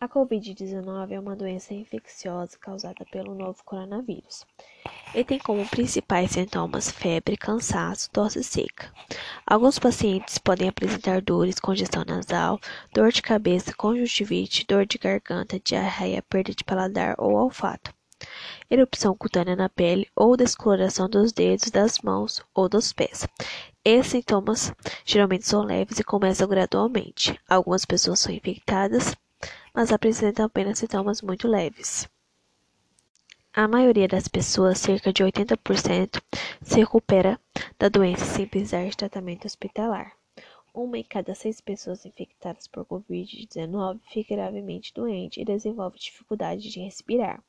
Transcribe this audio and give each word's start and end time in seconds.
A 0.00 0.08
Covid-19 0.08 1.10
é 1.10 1.18
uma 1.18 1.34
doença 1.34 1.74
infecciosa 1.74 2.56
causada 2.56 3.04
pelo 3.10 3.34
novo 3.34 3.64
coronavírus 3.64 4.46
e 5.12 5.24
tem 5.24 5.40
como 5.40 5.68
principais 5.68 6.30
sintomas 6.30 6.88
febre, 6.88 7.36
cansaço, 7.36 8.08
tosse 8.12 8.44
seca. 8.44 8.92
Alguns 9.44 9.76
pacientes 9.76 10.38
podem 10.38 10.68
apresentar 10.68 11.20
dores, 11.20 11.58
congestão 11.58 12.04
nasal, 12.06 12.60
dor 12.94 13.10
de 13.10 13.20
cabeça, 13.20 13.74
conjuntivite, 13.74 14.64
dor 14.68 14.86
de 14.86 14.98
garganta, 14.98 15.58
diarreia, 15.58 16.22
perda 16.22 16.54
de 16.54 16.62
paladar 16.62 17.16
ou 17.18 17.32
olfato, 17.32 17.92
erupção 18.70 19.16
cutânea 19.16 19.56
na 19.56 19.68
pele 19.68 20.06
ou 20.14 20.36
descoloração 20.36 21.08
dos 21.08 21.32
dedos, 21.32 21.72
das 21.72 21.98
mãos 21.98 22.40
ou 22.54 22.68
dos 22.68 22.92
pés. 22.92 23.26
Esses 23.84 24.12
sintomas 24.12 24.72
geralmente 25.04 25.44
são 25.44 25.64
leves 25.64 25.98
e 25.98 26.04
começam 26.04 26.46
gradualmente. 26.46 27.36
Algumas 27.48 27.84
pessoas 27.84 28.20
são 28.20 28.32
infectadas, 28.32 29.16
mas 29.78 29.92
apresentam 29.92 30.44
apenas 30.44 30.80
sintomas 30.80 31.22
muito 31.22 31.46
leves. 31.46 32.08
A 33.52 33.68
maioria 33.68 34.08
das 34.08 34.26
pessoas, 34.26 34.80
cerca 34.80 35.12
de 35.12 35.22
80%, 35.22 36.20
se 36.60 36.80
recupera 36.80 37.40
da 37.78 37.88
doença 37.88 38.24
sem 38.24 38.44
precisar 38.44 38.88
de 38.88 38.96
tratamento 38.96 39.44
hospitalar. 39.44 40.16
Uma 40.74 40.98
em 40.98 41.04
cada 41.04 41.32
seis 41.32 41.60
pessoas 41.60 42.04
infectadas 42.04 42.66
por 42.66 42.84
Covid-19 42.86 44.00
fica 44.10 44.34
gravemente 44.34 44.92
doente 44.92 45.40
e 45.40 45.44
desenvolve 45.44 45.96
dificuldade 45.96 46.68
de 46.68 46.80
respirar. 46.80 47.40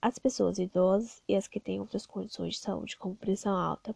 As 0.00 0.18
pessoas 0.18 0.58
idosas 0.58 1.22
e 1.28 1.36
as 1.36 1.46
que 1.46 1.60
têm 1.60 1.80
outras 1.80 2.06
condições 2.06 2.54
de 2.54 2.60
saúde, 2.60 2.96
como 2.96 3.14
pressão 3.14 3.54
alta, 3.54 3.94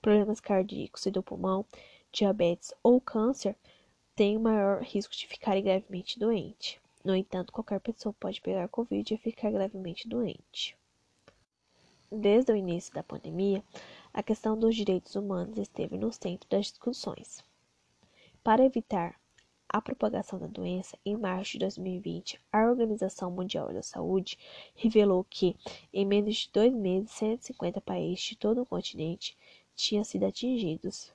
problemas 0.00 0.38
cardíacos 0.38 1.04
e 1.06 1.10
do 1.10 1.24
pulmão, 1.24 1.66
diabetes 2.12 2.72
ou 2.84 3.00
câncer, 3.00 3.56
têm 4.14 4.38
maior 4.38 4.80
risco 4.80 5.12
de 5.12 5.26
ficarem 5.26 5.64
gravemente 5.64 6.16
doentes. 6.16 6.78
No 7.02 7.16
entanto, 7.16 7.52
qualquer 7.52 7.80
pessoa 7.80 8.14
pode 8.20 8.40
pegar 8.40 8.68
Covid 8.68 9.14
e 9.14 9.18
ficar 9.18 9.50
gravemente 9.50 10.06
doente. 10.06 10.76
Desde 12.12 12.52
o 12.52 12.56
início 12.56 12.92
da 12.92 13.02
pandemia, 13.02 13.64
a 14.12 14.22
questão 14.22 14.58
dos 14.58 14.76
direitos 14.76 15.14
humanos 15.14 15.56
esteve 15.56 15.96
no 15.96 16.12
centro 16.12 16.48
das 16.50 16.66
discussões. 16.66 17.42
Para 18.42 18.64
evitar 18.64 19.18
a 19.68 19.80
propagação 19.80 20.38
da 20.38 20.48
doença, 20.48 20.98
em 21.06 21.16
março 21.16 21.52
de 21.52 21.60
2020, 21.60 22.40
a 22.52 22.68
Organização 22.68 23.30
Mundial 23.30 23.72
da 23.72 23.82
Saúde 23.82 24.36
revelou 24.74 25.22
que, 25.22 25.56
em 25.94 26.04
menos 26.04 26.36
de 26.36 26.50
dois 26.52 26.74
meses, 26.74 27.12
150 27.12 27.80
países 27.80 28.20
de 28.20 28.36
todo 28.36 28.60
o 28.60 28.66
continente 28.66 29.38
tinham 29.76 30.02
sido 30.02 30.26
atingidos. 30.26 31.12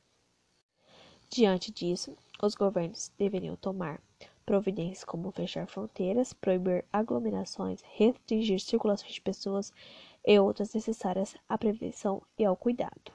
Diante 1.30 1.70
disso, 1.72 2.18
os 2.42 2.56
governos 2.56 3.12
deveriam 3.18 3.58
tomar 3.58 4.02
providências 4.46 5.04
como 5.04 5.32
fechar 5.32 5.68
fronteiras, 5.68 6.34
proibir 6.34 6.86
aglomerações, 6.94 7.82
restringir 7.82 8.60
circulação 8.60 9.10
de 9.10 9.20
pessoas 9.20 9.74
e 10.26 10.40
outras 10.40 10.74
necessárias 10.74 11.36
à 11.50 11.58
prevenção 11.58 12.22
e 12.38 12.46
ao 12.46 12.56
cuidado. 12.56 13.12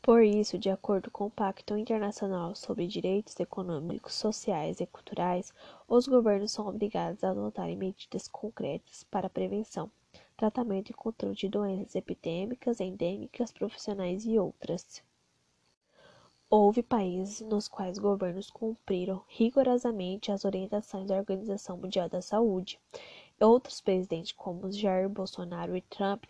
Por 0.00 0.22
isso, 0.22 0.56
de 0.58 0.70
acordo 0.70 1.10
com 1.10 1.26
o 1.26 1.30
Pacto 1.30 1.76
Internacional 1.76 2.54
sobre 2.54 2.86
Direitos 2.86 3.38
Econômicos, 3.40 4.14
Sociais 4.14 4.80
e 4.80 4.86
Culturais, 4.86 5.52
os 5.88 6.06
governos 6.06 6.52
são 6.52 6.66
obrigados 6.68 7.24
a 7.24 7.30
adotarem 7.30 7.76
medidas 7.76 8.28
concretas 8.28 9.02
para 9.04 9.26
a 9.26 9.30
prevenção, 9.30 9.90
tratamento 10.36 10.90
e 10.90 10.94
controle 10.94 11.34
de 11.34 11.48
doenças 11.48 11.94
epidêmicas, 11.94 12.80
endêmicas, 12.80 13.52
profissionais 13.52 14.24
e 14.24 14.38
outras. 14.38 15.02
Houve 16.50 16.82
países 16.82 17.42
nos 17.42 17.68
quais 17.68 17.98
governos 17.98 18.50
cumpriram 18.50 19.22
rigorosamente 19.28 20.32
as 20.32 20.46
orientações 20.46 21.06
da 21.06 21.16
Organização 21.18 21.76
Mundial 21.76 22.08
da 22.08 22.22
Saúde. 22.22 22.80
Outros 23.38 23.82
presidentes, 23.82 24.32
como 24.32 24.72
Jair 24.72 25.10
Bolsonaro 25.10 25.76
e 25.76 25.82
Trump, 25.82 26.24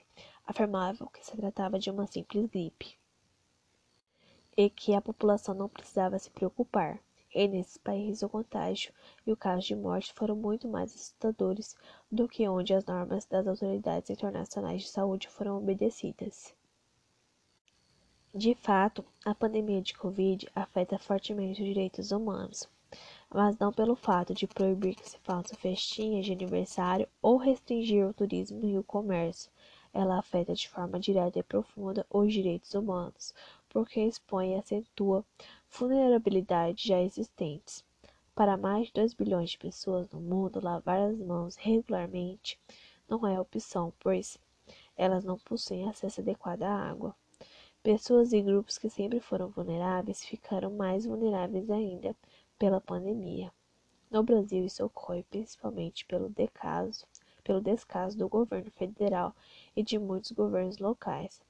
afirmavam 0.44 1.06
que 1.06 1.24
se 1.24 1.36
tratava 1.36 1.78
de 1.78 1.88
uma 1.88 2.04
simples 2.08 2.46
gripe 2.46 2.98
e 4.56 4.68
que 4.68 4.92
a 4.92 5.00
população 5.00 5.54
não 5.54 5.68
precisava 5.68 6.18
se 6.18 6.30
preocupar. 6.30 6.98
E 7.32 7.46
nesses 7.46 7.76
países 7.76 8.24
o 8.24 8.28
contágio 8.28 8.92
e 9.24 9.30
o 9.30 9.36
caso 9.36 9.68
de 9.68 9.76
morte 9.76 10.12
foram 10.12 10.34
muito 10.34 10.66
mais 10.66 10.92
assustadores 10.96 11.76
do 12.10 12.26
que 12.26 12.48
onde 12.48 12.74
as 12.74 12.84
normas 12.84 13.24
das 13.24 13.46
autoridades 13.46 14.10
internacionais 14.10 14.82
de 14.82 14.88
saúde 14.88 15.28
foram 15.28 15.58
obedecidas. 15.58 16.57
De 18.34 18.54
fato, 18.54 19.02
a 19.24 19.34
pandemia 19.34 19.80
de 19.80 19.94
Covid 19.94 20.46
afeta 20.54 20.98
fortemente 20.98 21.62
os 21.62 21.66
direitos 21.66 22.12
humanos, 22.12 22.68
mas 23.32 23.56
não 23.58 23.72
pelo 23.72 23.96
fato 23.96 24.34
de 24.34 24.46
proibir 24.46 24.96
que 24.96 25.08
se 25.08 25.18
façam 25.20 25.56
festinhas 25.58 26.26
de 26.26 26.32
aniversário 26.32 27.08
ou 27.22 27.38
restringir 27.38 28.06
o 28.06 28.12
turismo 28.12 28.62
e 28.66 28.76
o 28.76 28.84
comércio. 28.84 29.50
Ela 29.94 30.18
afeta 30.18 30.52
de 30.52 30.68
forma 30.68 31.00
direta 31.00 31.38
e 31.38 31.42
profunda 31.42 32.06
os 32.10 32.30
direitos 32.30 32.74
humanos, 32.74 33.32
porque 33.70 33.98
expõe 33.98 34.52
e 34.52 34.56
acentua 34.56 35.24
vulnerabilidades 35.70 36.84
já 36.84 37.00
existentes. 37.00 37.82
Para 38.34 38.58
mais 38.58 38.88
de 38.88 38.92
2 38.92 39.14
bilhões 39.14 39.50
de 39.50 39.58
pessoas 39.58 40.10
no 40.10 40.20
mundo, 40.20 40.62
lavar 40.62 41.00
as 41.00 41.18
mãos 41.18 41.56
regularmente 41.56 42.60
não 43.08 43.26
é 43.26 43.40
opção, 43.40 43.90
pois 43.98 44.36
elas 44.98 45.24
não 45.24 45.38
possuem 45.38 45.88
acesso 45.88 46.20
adequado 46.20 46.64
à 46.64 46.70
água. 46.70 47.16
Pessoas 47.88 48.34
e 48.34 48.42
grupos 48.42 48.76
que 48.76 48.90
sempre 48.90 49.18
foram 49.18 49.48
vulneráveis 49.48 50.22
ficaram 50.22 50.70
mais 50.70 51.06
vulneráveis 51.06 51.70
ainda 51.70 52.14
pela 52.58 52.82
pandemia. 52.82 53.50
No 54.10 54.22
Brasil, 54.22 54.66
isso 54.66 54.84
ocorre 54.84 55.22
principalmente 55.22 56.04
pelo 56.04 56.28
descaso, 56.28 57.06
pelo 57.42 57.62
descaso 57.62 58.18
do 58.18 58.28
governo 58.28 58.70
federal 58.72 59.34
e 59.74 59.82
de 59.82 59.98
muitos 59.98 60.32
governos 60.32 60.76
locais. 60.76 61.40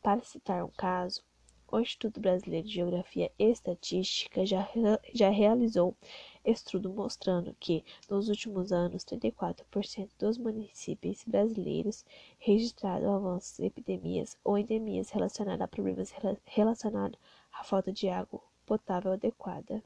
Para 0.00 0.22
citar 0.22 0.64
um 0.64 0.70
caso, 0.70 1.24
o 1.72 1.78
Instituto 1.78 2.20
Brasileiro 2.20 2.66
de 2.66 2.74
Geografia 2.74 3.30
e 3.38 3.44
Estatística 3.44 4.44
já, 4.44 4.68
já 5.14 5.30
realizou 5.30 5.96
estudo 6.44 6.90
mostrando 6.90 7.54
que, 7.60 7.84
nos 8.08 8.28
últimos 8.28 8.72
anos, 8.72 9.04
34% 9.04 10.10
dos 10.18 10.36
municípios 10.36 11.22
brasileiros 11.24 12.04
registraram 12.38 13.14
avanços 13.14 13.60
em 13.60 13.66
epidemias 13.66 14.36
ou 14.42 14.58
endemias 14.58 15.10
relacionadas 15.10 15.62
a 15.62 15.68
problemas 15.68 16.12
relacionados 16.44 17.18
à 17.52 17.62
falta 17.62 17.92
de 17.92 18.08
água 18.08 18.40
potável 18.66 19.12
adequada. 19.12 19.82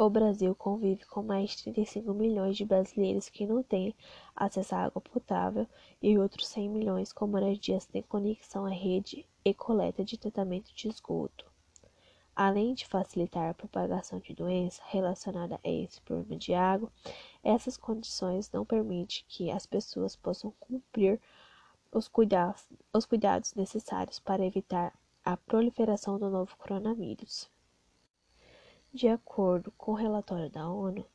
O 0.00 0.08
Brasil 0.08 0.54
convive 0.54 1.04
com 1.06 1.24
mais 1.24 1.50
de 1.50 1.64
35 1.64 2.14
milhões 2.14 2.56
de 2.56 2.64
brasileiros 2.64 3.28
que 3.28 3.44
não 3.44 3.64
têm 3.64 3.92
acesso 4.36 4.76
à 4.76 4.84
água 4.84 5.02
potável 5.02 5.66
e 6.00 6.16
outros 6.16 6.46
100 6.46 6.68
milhões 6.68 7.12
com 7.12 7.26
moradias 7.26 7.82
sem 7.82 8.00
conexão 8.02 8.64
à 8.64 8.68
rede 8.68 9.26
e 9.44 9.52
coleta 9.52 10.04
de 10.04 10.16
tratamento 10.16 10.72
de 10.72 10.86
esgoto. 10.86 11.50
Além 12.36 12.74
de 12.74 12.86
facilitar 12.86 13.50
a 13.50 13.54
propagação 13.54 14.20
de 14.20 14.32
doenças 14.32 14.80
relacionadas 14.86 15.58
a 15.64 15.68
esse 15.68 16.00
problema 16.02 16.36
de 16.36 16.54
água, 16.54 16.92
essas 17.42 17.76
condições 17.76 18.48
não 18.52 18.64
permitem 18.64 19.24
que 19.26 19.50
as 19.50 19.66
pessoas 19.66 20.14
possam 20.14 20.54
cumprir 20.60 21.20
os 21.90 22.06
cuidados, 22.06 22.68
os 22.94 23.04
cuidados 23.04 23.52
necessários 23.56 24.20
para 24.20 24.46
evitar 24.46 24.96
a 25.24 25.36
proliferação 25.36 26.20
do 26.20 26.30
novo 26.30 26.56
coronavírus. 26.56 27.50
De 28.98 29.06
acordo 29.06 29.70
com 29.78 29.92
o 29.92 29.94
relatório 29.94 30.50
da 30.50 30.68
ONU, 30.68 31.06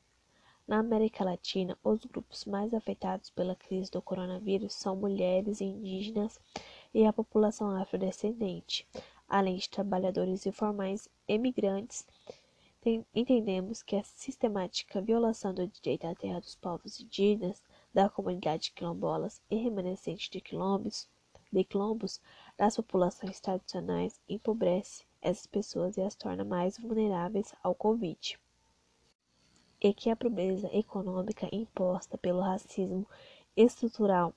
na 0.65 0.79
América 0.79 1.25
Latina, 1.25 1.77
os 1.83 2.05
grupos 2.05 2.45
mais 2.45 2.73
afetados 2.73 3.29
pela 3.29 3.57
crise 3.57 3.91
do 3.91 4.01
coronavírus 4.01 4.73
são 4.73 4.95
mulheres 4.95 5.59
indígenas 5.59 6.39
e 6.93 7.05
a 7.05 7.11
população 7.11 7.71
afrodescendente, 7.71 8.87
além 9.27 9.57
de 9.57 9.69
trabalhadores 9.69 10.45
informais 10.45 11.09
e 11.27 11.37
migrantes. 11.37 12.07
Entendemos 13.13 13.83
que 13.83 13.97
a 13.97 14.03
sistemática 14.05 15.01
violação 15.01 15.53
do 15.53 15.67
direito 15.67 16.07
à 16.07 16.15
terra 16.15 16.39
dos 16.39 16.55
povos 16.55 17.01
indígenas, 17.01 17.61
da 17.93 18.07
comunidade 18.07 18.71
quilombolas 18.71 19.41
e 19.51 19.57
remanescente 19.57 20.31
de 20.31 20.39
quilombos, 20.39 21.09
de 21.51 21.65
quilombos 21.65 22.21
das 22.57 22.77
populações 22.77 23.41
tradicionais 23.41 24.21
empobrece 24.29 25.03
essas 25.23 25.47
pessoas 25.47 25.95
e 25.95 26.01
as 26.01 26.15
torna 26.15 26.43
mais 26.43 26.77
vulneráveis 26.77 27.55
ao 27.63 27.73
Covid. 27.73 28.37
E 29.81 29.93
que 29.93 30.09
a 30.09 30.15
pobreza 30.15 30.69
econômica 30.75 31.47
imposta 31.51 32.17
pelo 32.17 32.41
racismo 32.41 33.07
estrutural 33.55 34.33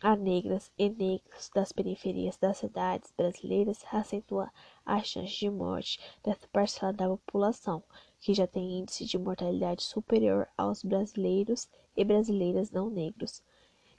a 0.00 0.14
negras 0.14 0.70
e 0.78 0.88
negros 0.88 1.50
das 1.52 1.72
periferias 1.72 2.36
das 2.36 2.58
cidades 2.58 3.12
brasileiras 3.16 3.84
acentua 3.92 4.48
as 4.86 5.08
chances 5.08 5.36
de 5.36 5.50
morte 5.50 5.98
dessa 6.22 6.46
parcela 6.48 6.92
da 6.92 7.08
população, 7.08 7.82
que 8.20 8.32
já 8.32 8.46
tem 8.46 8.78
índice 8.78 9.04
de 9.04 9.18
mortalidade 9.18 9.82
superior 9.82 10.48
aos 10.56 10.84
brasileiros 10.84 11.68
e 11.96 12.04
brasileiras 12.04 12.70
não 12.70 12.88
negros, 12.88 13.42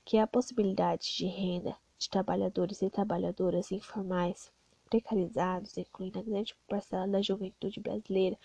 que 0.05 0.17
a 0.17 0.25
possibilidade 0.25 1.13
de 1.17 1.25
renda 1.25 1.75
de 1.97 2.09
trabalhadores 2.09 2.81
e 2.81 2.89
trabalhadoras 2.89 3.69
informais 3.69 4.49
precarizados, 4.89 5.77
incluindo 5.77 6.19
a 6.19 6.23
grande 6.23 6.55
parcela 6.67 7.07
da 7.07 7.21
juventude 7.21 7.79
brasileira, 7.79 8.37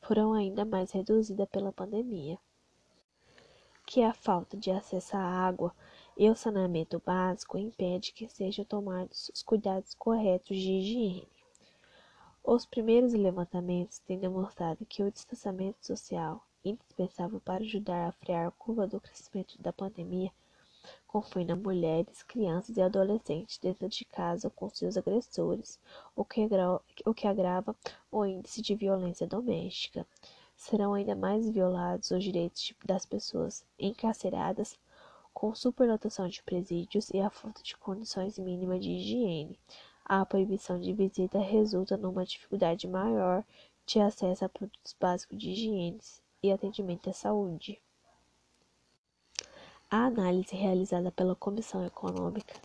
foram 0.00 0.32
ainda 0.32 0.64
mais 0.64 0.90
reduzidas 0.90 1.48
pela 1.48 1.72
pandemia. 1.72 2.38
que 3.86 4.02
a 4.02 4.12
falta 4.14 4.56
de 4.56 4.70
acesso 4.70 5.16
à 5.16 5.20
água 5.20 5.74
e 6.16 6.26
ao 6.26 6.34
saneamento 6.34 7.02
básico 7.04 7.58
impede 7.58 8.12
que 8.12 8.28
sejam 8.28 8.64
tomados 8.64 9.30
os 9.34 9.42
cuidados 9.42 9.94
corretos 9.94 10.56
de 10.56 10.72
higiene. 10.72 11.28
Os 12.42 12.64
primeiros 12.66 13.12
levantamentos 13.12 13.98
têm 13.98 14.18
demonstrado 14.18 14.86
que 14.86 15.02
o 15.02 15.12
distanciamento 15.12 15.86
social, 15.86 16.44
indispensável 16.64 17.40
para 17.40 17.62
ajudar 17.62 18.08
a 18.08 18.12
frear 18.12 18.48
a 18.48 18.50
curva 18.50 18.86
do 18.86 19.00
crescimento 19.00 19.60
da 19.60 19.72
pandemia, 19.72 20.32
confina 21.12 21.54
mulheres, 21.54 22.22
crianças 22.22 22.78
e 22.78 22.80
adolescentes 22.80 23.58
dentro 23.58 23.86
de 23.86 24.02
casa 24.06 24.48
com 24.48 24.70
seus 24.70 24.96
agressores, 24.96 25.78
o 26.16 26.24
que, 26.24 26.48
o 27.04 27.12
que 27.12 27.28
agrava 27.28 27.76
o 28.10 28.24
índice 28.24 28.62
de 28.62 28.74
violência 28.74 29.26
doméstica. 29.26 30.06
Serão 30.56 30.94
ainda 30.94 31.14
mais 31.14 31.50
violados 31.50 32.10
os 32.10 32.24
direitos 32.24 32.72
das 32.82 33.04
pessoas 33.04 33.62
encarceradas 33.78 34.78
com 35.34 35.54
superlotação 35.54 36.26
de 36.28 36.42
presídios 36.42 37.10
e 37.10 37.20
a 37.20 37.28
falta 37.28 37.62
de 37.62 37.76
condições 37.76 38.38
mínimas 38.38 38.80
de 38.80 38.92
higiene. 38.92 39.60
A 40.06 40.24
proibição 40.24 40.80
de 40.80 40.94
visita 40.94 41.38
resulta 41.38 41.94
numa 41.94 42.24
dificuldade 42.24 42.88
maior 42.88 43.44
de 43.84 44.00
acesso 44.00 44.46
a 44.46 44.48
produtos 44.48 44.96
básicos 44.98 45.36
de 45.36 45.50
higiene 45.50 46.00
e 46.42 46.50
atendimento 46.50 47.10
à 47.10 47.12
saúde. 47.12 47.81
A 49.94 50.06
análise 50.06 50.56
realizada 50.56 51.12
pela 51.12 51.36
Comissão 51.36 51.84
Econômica 51.84 52.58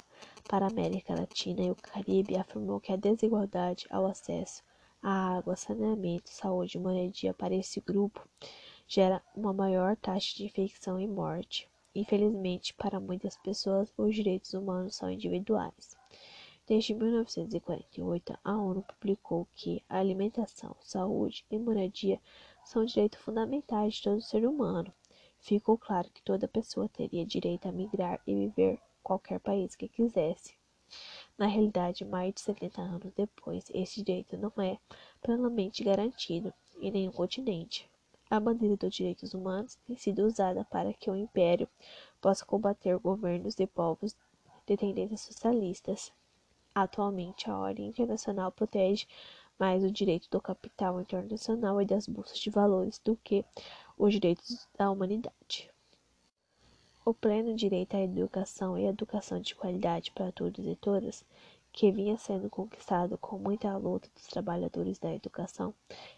para 0.47 0.65
a 0.65 0.69
América 0.69 1.13
Latina 1.13 1.61
e 1.61 1.69
o 1.69 1.75
Caribe 1.75 2.37
afirmou 2.37 2.79
que 2.79 2.93
a 2.93 2.95
desigualdade 2.95 3.85
ao 3.89 4.05
acesso 4.05 4.63
à 5.03 5.35
água, 5.35 5.57
saneamento, 5.57 6.29
saúde 6.29 6.77
e 6.77 6.79
moradia 6.79 7.33
para 7.33 7.53
esse 7.53 7.81
grupo 7.81 8.25
gera 8.87 9.21
uma 9.35 9.51
maior 9.51 9.97
taxa 9.97 10.37
de 10.37 10.45
infecção 10.45 10.97
e 10.97 11.05
morte. 11.05 11.69
Infelizmente, 11.93 12.73
para 12.73 12.97
muitas 12.97 13.35
pessoas, 13.35 13.93
os 13.97 14.15
direitos 14.15 14.53
humanos 14.53 14.95
são 14.95 15.11
individuais. 15.11 15.97
Desde 16.65 16.93
1948, 16.93 18.39
a 18.41 18.55
ONU 18.55 18.83
publicou 18.83 19.49
que 19.53 19.83
a 19.89 19.99
alimentação, 19.99 20.77
saúde 20.79 21.45
e 21.51 21.59
moradia 21.59 22.21
são 22.63 22.85
direitos 22.85 23.19
fundamentais 23.19 23.95
de 23.95 24.03
todo 24.03 24.21
ser 24.21 24.47
humano. 24.47 24.93
Ficou 25.47 25.77
claro 25.77 26.09
que 26.09 26.21
toda 26.23 26.45
pessoa 26.45 26.89
teria 26.89 27.25
direito 27.25 27.69
a 27.69 27.71
migrar 27.71 28.19
e 28.27 28.35
viver 28.35 28.81
qualquer 29.01 29.39
país 29.39 29.77
que 29.77 29.87
quisesse. 29.87 30.53
Na 31.37 31.47
realidade, 31.47 32.03
mais 32.03 32.33
de 32.33 32.41
70 32.41 32.81
anos 32.81 33.13
depois, 33.15 33.63
esse 33.73 34.03
direito 34.03 34.35
não 34.35 34.51
é 34.61 34.77
plenamente 35.21 35.85
garantido 35.85 36.53
em 36.81 36.91
nenhum 36.91 37.13
continente. 37.13 37.89
A 38.29 38.41
bandeira 38.41 38.75
dos 38.75 38.93
direitos 38.93 39.33
humanos 39.33 39.75
tem 39.87 39.95
sido 39.95 40.25
usada 40.25 40.65
para 40.65 40.93
que 40.93 41.09
o 41.09 41.15
império 41.15 41.69
possa 42.19 42.45
combater 42.45 42.97
governos 42.99 43.55
de 43.55 43.65
povos 43.65 44.17
de 44.65 44.75
tendências 44.75 45.21
socialistas. 45.21 46.11
Atualmente, 46.75 47.49
a 47.49 47.57
ordem 47.57 47.87
internacional 47.87 48.51
protege 48.51 49.07
mais 49.57 49.83
o 49.83 49.89
direito 49.89 50.29
do 50.29 50.41
capital 50.41 51.01
internacional 51.01 51.81
e 51.81 51.85
das 51.85 52.05
bolsas 52.05 52.37
de 52.37 52.49
valores 52.49 52.99
do 52.99 53.15
que 53.23 53.43
os 53.99 54.13
direitos 54.13 54.67
da 54.77 54.91
humanidade. 54.91 55.71
O 57.03 57.15
pleno 57.15 57.55
direito 57.55 57.95
à 57.95 58.01
educação 58.01 58.77
e 58.77 58.85
educação 58.85 59.39
de 59.39 59.55
qualidade 59.55 60.11
para 60.11 60.31
todos 60.31 60.67
e 60.67 60.75
todas 60.75 61.25
que 61.73 61.91
vinha 61.91 62.15
sendo 62.15 62.47
conquistado 62.47 63.17
com 63.17 63.39
muita 63.39 63.75
luta 63.75 64.07
dos 64.13 64.27
trabalhadores 64.27 64.99
da 64.99 65.11
educação 65.13 65.73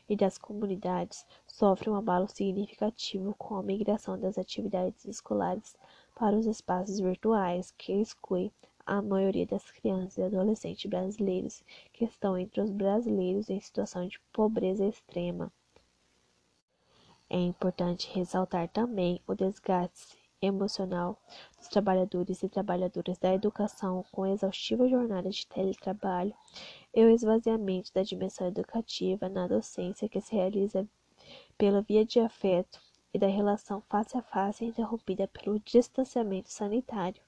e 0.10 0.16
das 0.16 0.38
comunidades, 0.38 1.26
sofre 1.48 1.90
um 1.90 1.96
abalo 1.96 2.28
significativo 2.28 3.34
com 3.38 3.56
a 3.56 3.64
migração 3.64 4.20
das 4.20 4.38
atividades 4.38 5.06
escolares 5.06 5.78
para 6.16 6.36
os 6.36 6.46
espaços 6.46 7.00
virtuais, 7.00 7.74
que 7.78 7.94
exclui 7.94 8.52
a 8.86 9.02
maioria 9.02 9.46
das 9.46 9.72
crianças 9.72 10.18
e 10.18 10.24
adolescentes 10.24 10.90
brasileiros 10.90 11.64
que 11.94 12.04
estão 12.04 12.38
entre 12.38 12.60
os 12.60 12.72
brasileiros 12.72 13.50
em 13.50 13.60
situação 13.62 14.06
de 14.06 14.20
pobreza 14.34 14.86
extrema. 14.86 15.50
É 17.30 17.38
importante 17.38 18.10
ressaltar 18.12 18.68
também 18.70 19.22
o 19.28 19.36
desgaste 19.36 20.18
emocional 20.42 21.16
dos 21.58 21.68
trabalhadores 21.68 22.42
e 22.42 22.50
trabalhadoras 22.50 23.20
da 23.20 23.32
educação 23.34 24.04
com 24.12 24.26
exaustiva 24.26 24.90
jornada 24.90 25.30
de 25.30 25.46
teletrabalho 25.46 26.34
e 26.92 27.04
o 27.04 27.10
esvaziamento 27.10 27.94
da 27.94 28.02
dimensão 28.02 28.48
educativa 28.48 29.30
na 29.30 29.48
docência 29.48 30.10
que 30.10 30.20
se 30.20 30.34
realiza 30.34 30.88
pela 31.56 31.84
via 31.84 32.04
de 32.04 32.20
afeto 32.20 32.82
e 33.14 33.20
da 33.20 33.28
relação 33.28 33.82
face 33.82 34.18
a 34.18 34.24
face 34.24 34.66
interrompida 34.66 35.28
pelo 35.28 35.60
distanciamento 35.60 36.52
sanitário. 36.52 37.22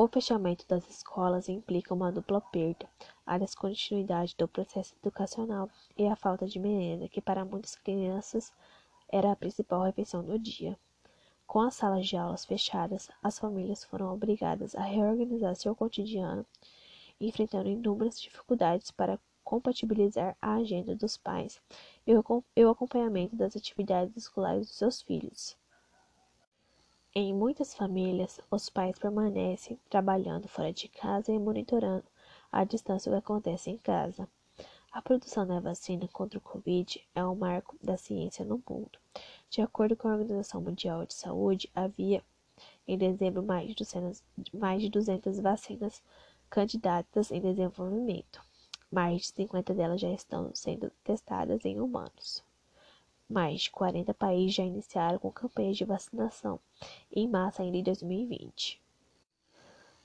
O 0.00 0.06
fechamento 0.06 0.64
das 0.68 0.88
escolas 0.88 1.48
implica 1.48 1.92
uma 1.92 2.12
dupla 2.12 2.40
perda, 2.40 2.88
a 3.26 3.36
descontinuidade 3.36 4.32
do 4.38 4.46
processo 4.46 4.94
educacional 5.02 5.68
e 5.96 6.06
a 6.06 6.14
falta 6.14 6.46
de 6.46 6.60
merenda, 6.60 7.08
que 7.08 7.20
para 7.20 7.44
muitas 7.44 7.74
crianças 7.74 8.52
era 9.08 9.32
a 9.32 9.34
principal 9.34 9.82
refeição 9.82 10.22
do 10.22 10.38
dia. 10.38 10.78
Com 11.48 11.58
as 11.58 11.74
salas 11.74 12.06
de 12.06 12.16
aulas 12.16 12.44
fechadas, 12.44 13.10
as 13.20 13.40
famílias 13.40 13.82
foram 13.82 14.14
obrigadas 14.14 14.76
a 14.76 14.82
reorganizar 14.82 15.56
seu 15.56 15.74
cotidiano, 15.74 16.46
enfrentando 17.20 17.68
inúmeras 17.68 18.20
dificuldades 18.20 18.92
para 18.92 19.18
compatibilizar 19.42 20.36
a 20.40 20.54
agenda 20.54 20.94
dos 20.94 21.16
pais 21.16 21.60
e 22.06 22.14
o 22.64 22.70
acompanhamento 22.70 23.34
das 23.34 23.56
atividades 23.56 24.16
escolares 24.16 24.68
dos 24.68 24.76
seus 24.76 25.02
filhos. 25.02 25.56
Em 27.20 27.34
muitas 27.34 27.74
famílias, 27.74 28.38
os 28.48 28.70
pais 28.70 28.96
permanecem 28.96 29.76
trabalhando 29.90 30.46
fora 30.46 30.72
de 30.72 30.86
casa 30.86 31.32
e 31.32 31.38
monitorando 31.40 32.04
a 32.52 32.62
distância 32.62 33.10
o 33.10 33.12
que 33.12 33.18
acontece 33.18 33.70
em 33.70 33.76
casa. 33.76 34.28
A 34.92 35.02
produção 35.02 35.44
da 35.44 35.58
vacina 35.58 36.06
contra 36.12 36.38
o 36.38 36.40
Covid 36.40 37.04
é 37.16 37.24
um 37.24 37.34
marco 37.34 37.76
da 37.82 37.96
ciência 37.96 38.44
no 38.44 38.62
mundo. 38.70 39.00
De 39.50 39.60
acordo 39.60 39.96
com 39.96 40.06
a 40.06 40.12
Organização 40.12 40.60
Mundial 40.60 41.04
de 41.04 41.14
Saúde, 41.14 41.68
havia 41.74 42.22
em 42.86 42.96
dezembro 42.96 43.42
mais 43.42 43.66
de 43.66 43.74
200, 43.74 44.22
mais 44.54 44.80
de 44.80 44.88
200 44.88 45.40
vacinas 45.40 46.00
candidatas 46.48 47.32
em 47.32 47.40
desenvolvimento. 47.40 48.40
Mais 48.92 49.22
de 49.22 49.26
50 49.32 49.74
delas 49.74 50.00
já 50.00 50.12
estão 50.12 50.54
sendo 50.54 50.88
testadas 51.02 51.64
em 51.64 51.80
humanos. 51.80 52.46
Mais 53.30 53.60
de 53.60 53.70
40 53.70 54.14
países 54.14 54.54
já 54.54 54.62
iniciaram 54.62 55.18
com 55.18 55.30
campanhas 55.30 55.76
de 55.76 55.84
vacinação 55.84 56.58
em 57.12 57.28
massa 57.28 57.62
ainda 57.62 57.76
em 57.76 57.82
2020. 57.82 58.80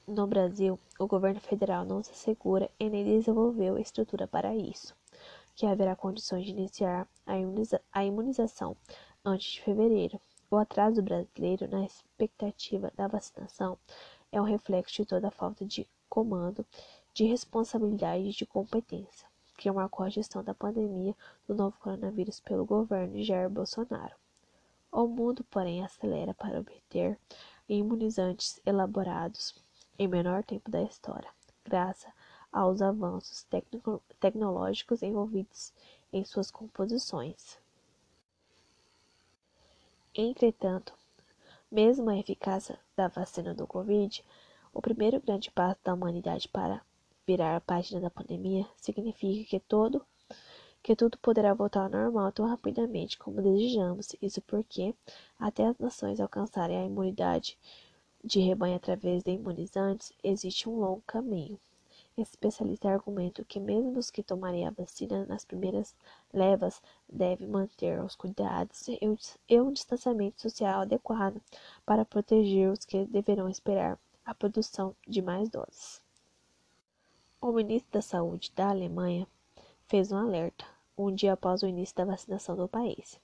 No 0.06 0.27
Brasil, 0.27 0.77
o 1.00 1.08
governo 1.08 1.39
federal 1.39 1.86
não 1.86 2.03
se 2.03 2.12
assegura 2.12 2.70
e 2.77 2.89
nem 2.89 3.06
desenvolveu 3.06 3.77
estrutura 3.77 4.27
para 4.27 4.53
isso, 4.53 4.94
que 5.56 5.65
haverá 5.65 5.96
condições 5.96 6.44
de 6.44 6.51
iniciar 6.51 7.08
a 7.94 8.03
imunização 8.03 8.75
antes 9.24 9.53
de 9.53 9.62
fevereiro. 9.62 10.20
O 10.51 10.58
atraso 10.58 11.01
brasileiro 11.01 11.65
na 11.70 11.86
expectativa 11.86 12.92
da 12.94 13.08
vacinação 13.08 13.77
é 14.34 14.42
um 14.42 14.46
reflexo 14.46 14.98
de 14.98 15.06
toda 15.06 15.30
a 15.30 15.32
falta 15.32 15.65
de 15.65 15.88
comando, 16.10 16.65
de 17.13 17.24
responsabilidade 17.24 18.25
e 18.25 18.34
de 18.34 18.46
competência 18.46 19.33
que 19.63 19.72
marcou 19.72 20.05
a 20.05 20.10
gestão 20.10 20.43
da 20.43 20.53
pandemia 20.53 21.15
do 21.48 21.55
novo 21.55 21.77
coronavírus 21.79 22.38
pelo 22.41 22.65
governo 22.65 23.24
Jair 23.24 23.50
Bolsonaro. 23.50 24.13
O 24.91 25.08
mundo, 25.08 25.41
porém, 25.46 25.82
acelera 25.82 26.34
para 26.34 26.60
obter 26.60 27.17
imunizantes 27.70 28.60
elaborados 28.65 29.55
em 29.98 30.05
menor 30.05 30.43
tempo 30.43 30.70
da 30.70 30.84
história, 30.84 31.29
graças 31.63 32.12
aos 32.51 32.82
avanços 32.82 33.48
tecnológicos 34.20 35.01
envolvidos 35.01 35.72
em 36.12 36.25
suas 36.25 36.51
composições. 36.51 37.58
Entretanto, 40.13 40.93
mesmo 41.72 42.10
a 42.10 42.17
eficácia 42.17 42.77
da 42.98 43.08
vacina 43.08 43.53
do 43.53 43.65
Covid, 43.65 44.25
o 44.74 44.82
primeiro 44.82 45.22
grande 45.22 45.50
passo 45.50 45.79
da 45.86 45.93
humanidade 45.93 46.50
para 46.50 46.82
virar 47.25 47.56
a 47.56 47.62
página 47.62 48.01
da 48.01 48.10
pandemia 48.10 48.68
significa 48.77 49.50
que 49.50 49.60
todo 49.60 50.06
que 50.84 50.98
tudo 50.98 51.18
poderá 51.18 51.53
voltar 51.53 51.84
ao 51.84 51.89
normal 51.89 52.30
tão 52.34 52.46
rapidamente 52.46 53.18
como 53.18 53.42
desejamos. 53.42 54.13
Isso 54.22 54.42
porque, 54.42 54.94
até 55.39 55.65
as 55.65 55.80
nações 55.80 56.20
alcançarem 56.20 56.77
a 56.77 56.86
imunidade 56.86 57.58
de 58.22 58.42
rebanho 58.42 58.75
através 58.75 59.24
de 59.24 59.32
imunizantes, 59.32 60.12
existe 60.22 60.68
um 60.68 60.77
longo 60.80 61.01
caminho. 61.08 61.58
Especialistas 62.18 62.92
argumentam 62.92 63.46
que 63.46 63.62
mesmo 63.62 63.98
os 63.98 64.12
que 64.12 64.22
tomarem 64.22 64.68
a 64.68 64.72
vacina 64.72 65.25
nas 65.25 65.46
primeiras 65.46 65.96
levas 66.34 66.82
devem 67.08 67.48
manter 67.48 68.03
os 68.03 68.13
cuidados 68.13 68.86
e 68.89 69.60
um 69.62 69.72
distanciamento 69.72 70.42
social 70.42 70.82
adequado 70.82 71.42
para 71.86 72.03
proteger 72.03 72.70
os 72.70 72.84
que 72.84 73.06
deverão 73.06 73.48
esperar 73.48 73.98
a 74.25 74.36
produção 74.36 74.94
de 75.08 75.22
mais 75.22 75.50
doses. 75.50 76.02
O 77.44 77.52
ministro 77.52 77.92
da 77.92 78.02
Saúde 78.02 78.54
da 78.56 78.70
Alemanha 78.70 79.28
fez 79.86 80.14
um 80.14 80.18
alerta 80.18 80.64
um 80.98 81.14
dia 81.14 81.34
após 81.34 81.62
o 81.62 81.68
início 81.68 81.94
da 81.94 82.06
vacinação 82.06 82.56
do 82.56 82.70
país. 82.70 83.20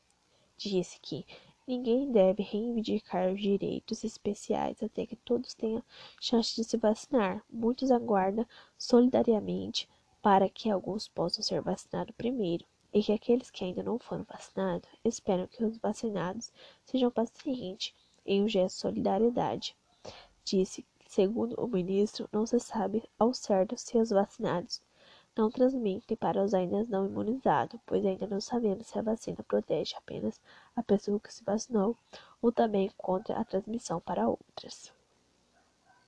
Disse 0.58 1.00
que 1.00 1.26
Ninguém 1.66 2.12
deve 2.12 2.44
reivindicar 2.44 3.34
direitos 3.34 4.04
especiais 4.04 4.84
até 4.84 5.06
que 5.06 5.16
todos 5.16 5.54
tenham 5.54 5.82
chance 6.20 6.54
de 6.54 6.66
se 6.66 6.76
vacinar. 6.76 7.42
Muitos 7.50 7.92
aguardam 7.92 8.46
solidariamente 8.78 9.88
para 10.22 10.50
que 10.50 10.70
alguns 10.70 11.08
possam 11.08 11.42
ser 11.42 11.62
vacinados 11.62 12.14
primeiro 12.18 12.66
e 12.94 13.02
que 13.02 13.14
aqueles 13.14 13.50
que 13.50 13.64
ainda 13.64 13.82
não 13.82 13.98
foram 13.98 14.26
vacinados 14.26 14.90
esperam 15.06 15.48
que 15.48 15.64
os 15.64 15.78
vacinados 15.78 16.52
sejam 16.84 17.10
pacientes 17.10 17.96
em 18.26 18.44
um 18.44 18.50
gesto 18.50 18.76
de 18.76 18.82
solidariedade. 18.82 19.78
Disse 20.44 20.86
segundo 21.10 21.56
o 21.56 21.68
ministro, 21.68 22.30
não 22.32 22.46
se 22.46 22.60
sabe 22.60 23.04
ao 23.18 23.34
certo 23.34 23.75
se 23.75 23.98
os 23.98 24.12
vacinados 24.12 24.80
não 25.36 25.50
transmitem 25.50 26.16
para 26.16 26.44
os 26.44 26.54
ainda 26.54 26.86
não 26.86 27.08
imunizados, 27.08 27.80
pois 27.84 28.06
ainda 28.06 28.28
não 28.28 28.39
sabemos 28.39 28.86
se 28.86 29.00
a 29.00 29.01
vacina 29.01 29.44
protege 29.48 29.96
apenas 29.96 30.39
a 30.75 30.84
pessoa 30.84 31.20
que 31.20 31.34
se 31.34 31.44
vacinou 31.44 31.98
ou 32.39 32.51
também 32.51 32.92
contra 32.96 33.36
a 33.39 33.44
transmissão 33.44 34.00
para 34.00 34.30
outras. 34.30 34.94